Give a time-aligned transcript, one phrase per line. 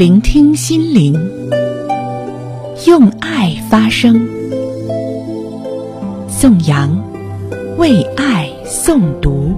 [0.00, 1.12] 聆听心灵，
[2.86, 4.26] 用爱发声。
[6.26, 6.98] 宋阳
[7.76, 9.54] 为爱诵读。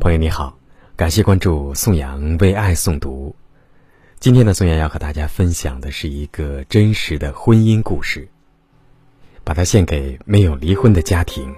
[0.00, 0.58] 朋友你好，
[0.96, 3.32] 感谢关注宋阳为爱诵读。
[4.18, 8.28] 今天呢，宋阳要和大家分享的是一个真实的婚姻故事，
[9.44, 11.54] 把它献给没有离婚的家庭。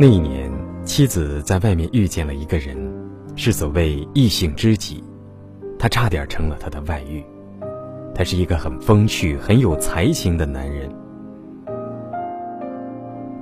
[0.00, 0.50] 那一年，
[0.84, 2.76] 妻子在外面遇见了一个人，
[3.36, 5.04] 是所谓异性知己，
[5.78, 7.22] 他差点成了他的外遇。
[8.14, 10.90] 他是一个很风趣、很有才情的男人。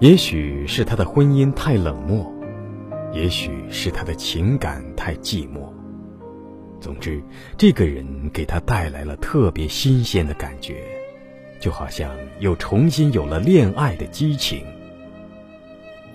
[0.00, 2.30] 也许是他的婚姻太冷漠，
[3.12, 5.72] 也许是他的情感太寂寞。
[6.80, 7.22] 总之，
[7.56, 10.82] 这个人给他带来了特别新鲜的感觉，
[11.60, 14.62] 就好像又重新有了恋爱的激情。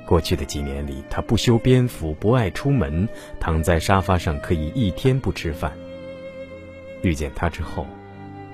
[0.05, 3.07] 过去的几年里，他不修边幅，不爱出门，
[3.39, 5.75] 躺在沙发上可以一天不吃饭。
[7.01, 7.87] 遇见他之后，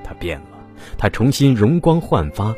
[0.04, 0.58] 他变了，
[0.98, 2.56] 他重新容光焕发。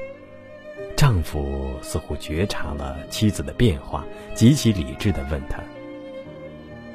[0.96, 4.06] 丈夫似乎觉察了妻子的变化，
[4.36, 5.58] 极其理智地问他：“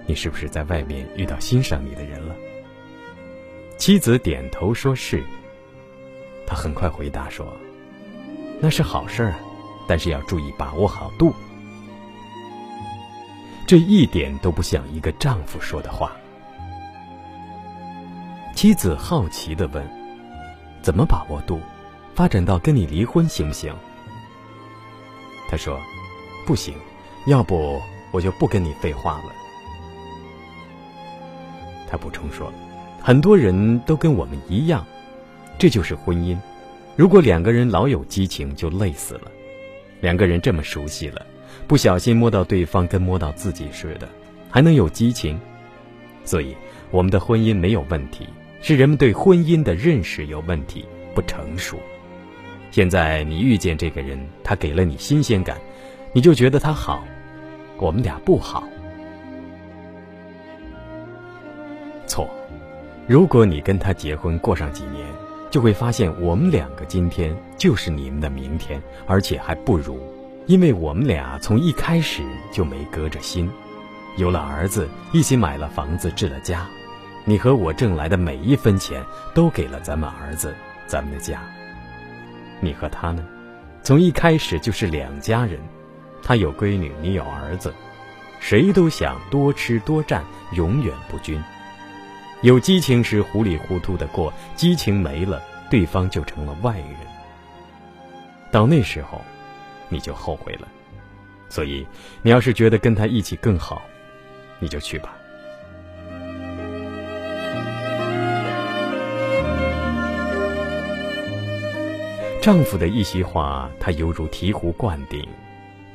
[0.06, 2.34] 你是不是在外面遇到欣赏你的人了？”
[3.76, 5.22] 妻子点头说是。
[6.46, 7.46] 他很快回答说
[8.60, 9.40] ：“那是好事儿啊，
[9.86, 11.34] 但是要注意把握好度。”
[13.68, 16.16] 这一点都不像一个丈夫说的话。
[18.54, 19.86] 妻子好奇的问
[20.80, 21.60] ：“怎么把握度？
[22.14, 23.70] 发展到跟你离婚行不行？”
[25.50, 25.78] 他说
[26.46, 26.74] ：“不行，
[27.26, 27.78] 要不
[28.10, 29.32] 我就不跟你废话了。”
[31.90, 32.50] 他补充说
[33.04, 34.82] ：“很多人都跟我们一样，
[35.58, 36.38] 这就是婚姻。
[36.96, 39.30] 如果两个人老有激情，就累死了。
[40.00, 41.26] 两个人这么熟悉了。”
[41.66, 44.08] 不小心摸到对方，跟摸到自己似的，
[44.50, 45.38] 还能有激情？
[46.24, 46.56] 所以
[46.90, 48.26] 我们的婚姻没有问题，
[48.60, 51.78] 是人们对婚姻的认识有问题，不成熟。
[52.70, 55.56] 现在你遇见这个人，他给了你新鲜感，
[56.12, 57.02] 你就觉得他好，
[57.78, 58.62] 我们俩不好。
[62.06, 62.28] 错，
[63.06, 65.06] 如果你跟他结婚过上几年，
[65.50, 69.98] 就会发现我们两个今天就是你们的明天，而且还不如。
[70.48, 73.50] 因为我们俩从一开始就没隔着心，
[74.16, 76.66] 有了儿子，一起买了房子，置了家。
[77.26, 79.04] 你和我挣来的每一分钱
[79.34, 80.54] 都给了咱们儿子，
[80.86, 81.42] 咱们的家。
[82.60, 83.22] 你和他呢，
[83.82, 85.60] 从一开始就是两家人，
[86.22, 87.74] 他有闺女，你有儿子，
[88.40, 91.38] 谁都想多吃多占，永远不均。
[92.40, 96.96] 有激情时糊里糊涂的过，激情没了，对方就成了外人。
[98.50, 99.20] 到那时候。
[99.88, 100.68] 你就后悔了，
[101.48, 101.86] 所以
[102.22, 103.82] 你要是觉得跟他一起更好，
[104.58, 105.14] 你就去吧。
[112.40, 115.26] 丈夫的一席话，她犹如醍醐灌顶。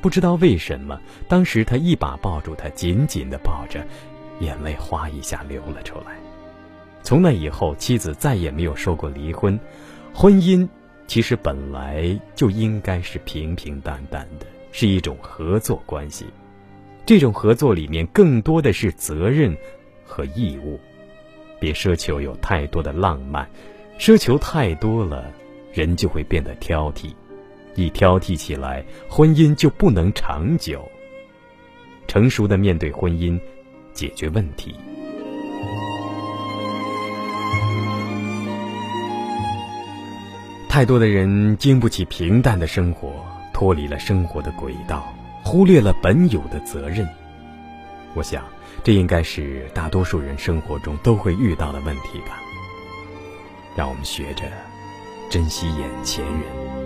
[0.00, 3.84] 不知道为什么，当时他一把抱住她，紧紧的抱着，
[4.40, 6.16] 眼泪哗一下流了出来。
[7.02, 9.58] 从那以后，妻子再也没有说过离婚，
[10.12, 10.68] 婚姻。
[11.06, 16.26] 其实本来就应该是平平淡淡的，是一种合作关系。
[17.06, 19.56] 这种合作里面更多的是责任
[20.04, 20.80] 和义务。
[21.60, 23.48] 别奢求有太多的浪漫，
[23.98, 25.30] 奢求太多了，
[25.72, 27.12] 人就会变得挑剔。
[27.74, 30.88] 一挑剔起来，婚姻就不能长久。
[32.06, 33.38] 成熟的面对婚姻，
[33.92, 34.74] 解决问题。
[40.74, 45.14] 太多的人经不起平淡的生活，脱离了生活的轨道，
[45.44, 47.08] 忽略了本有的责任。
[48.14, 48.42] 我想，
[48.82, 52.42] 这应该是大多数人生活中都会遇到的问题吧。
[53.76, 54.50] 让我们学着
[55.30, 56.83] 珍惜眼前人。